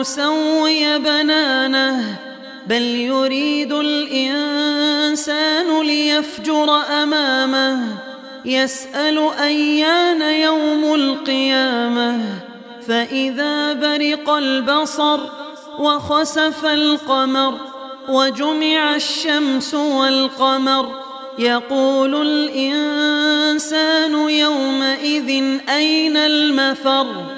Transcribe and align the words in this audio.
نسوي 0.00 0.98
بنانه 0.98 2.18
بل 2.66 2.82
يريد 2.82 3.72
الإنسان 3.72 5.06
ليفجر 5.82 6.80
أمامه 7.02 7.80
يسأل 8.44 9.30
أيان 9.40 10.22
يوم 10.22 10.94
القيامة 10.94 12.20
فإذا 12.88 13.72
برق 13.72 14.30
البصر 14.30 15.20
وخسف 15.78 16.64
القمر 16.64 17.54
وجمع 18.08 18.94
الشمس 18.94 19.74
والقمر 19.74 21.02
يقول 21.38 22.14
الإنسان 22.26 24.12
يومئذ 24.30 25.58
أين 25.68 26.16
المفر؟ 26.16 27.37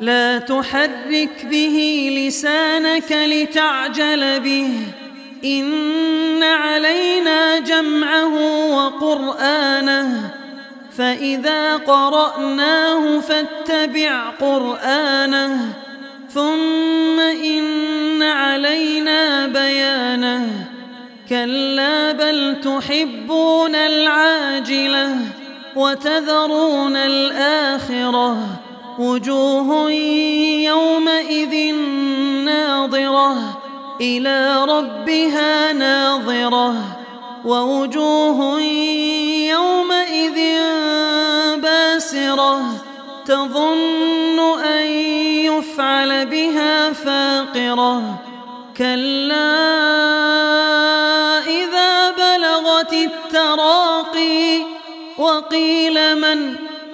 لا 0.00 0.38
تحرك 0.38 1.46
به 1.50 2.08
لسانك 2.26 3.12
لتعجل 3.12 4.40
به. 4.40 4.70
إن 5.44 6.42
علينا 6.42 7.58
جمعه 7.58 8.34
وقرآنه. 8.76 10.30
فإذا 10.98 11.76
قرأناه 11.76 13.20
فاتبع 13.20 14.30
قرآنه. 14.40 15.72
ثم 16.30 17.20
إن 17.20 18.22
علينا 18.22 19.46
بيانه. 19.46 20.66
كلا 21.28 22.12
بل 22.12 22.56
تحبون 22.64 23.74
العاجلة 23.74 25.16
وتذرون 25.76 26.96
الآخرة. 26.96 28.63
وجوه 28.98 29.90
يومئذ 30.70 31.74
ناظرة 32.44 33.60
إلى 34.00 34.64
ربها 34.68 35.72
ناظرة 35.72 36.74
ووجوه 37.44 38.60
يومئذ 39.50 40.38
باسرة 41.56 42.60
تظن 43.26 44.38
أن 44.64 44.86
يفعل 45.46 46.26
بها 46.26 46.92
فاقرة 46.92 48.22
كلا 48.76 49.54
إذا 51.46 52.10
بلغت 52.10 52.92
التراقي 52.92 54.62
وقيل 55.18 56.18
من 56.18 56.63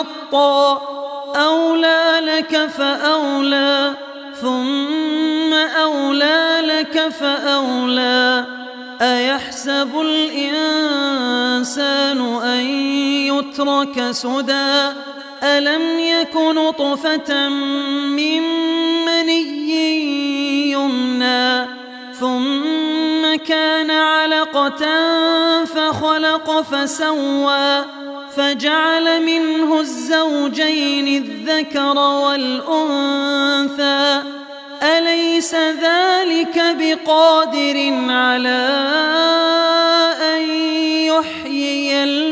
يتمطى 0.00 0.78
أولى 1.36 2.20
لك 2.22 2.66
فأولى 2.66 3.94
ثم 4.40 5.54
أولى 5.54 6.60
لك 6.62 7.08
فأولى. 7.08 8.44
أيحسب 9.02 10.00
الإنسان 10.00 11.40
أن 12.42 12.60
يترك 13.26 14.10
سدى؟ 14.10 14.92
ألم 15.42 15.98
يك 15.98 16.36
نطفة 16.36 17.48
من 17.48 18.59
فَخَلَقَ 25.64 26.60
فَسَوَّى 26.60 27.84
فَجَعَلَ 28.36 29.22
مِنْهُ 29.22 29.80
الزَّوْجَيْنِ 29.80 31.08
الذَّكَرَ 31.22 31.98
وَالْأُنْثَى 32.24 33.42
أَلَيْسَ 34.82 35.54
ذَلِكَ 35.54 36.56
بِقَادِرٍ 36.80 37.78
عَلَى 38.08 38.66
أَنْ 40.34 40.42
يُحْيِيَ 41.06 42.04
الْمَوْتَى 42.04 42.29